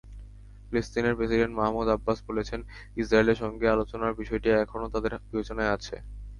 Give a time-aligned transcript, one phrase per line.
[0.63, 2.59] ফিলিস্তিনি president Mahmoud Abbas বলেছেন,
[2.97, 5.95] ইসরায়েলের সঙ্গে আলোচনার বিষয়টি এখনো তাঁদের বিবেচনায় আছে।